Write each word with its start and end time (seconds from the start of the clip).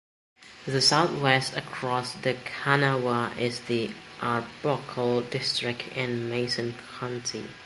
To 0.65 0.71
the 0.71 0.81
southwest 0.81 1.55
across 1.55 2.13
the 2.13 2.33
Kanawha 2.33 3.37
is 3.37 3.61
Arbuckle 4.19 5.21
District 5.21 5.89
in 5.95 6.27
Mason 6.27 6.73
County. 6.99 7.45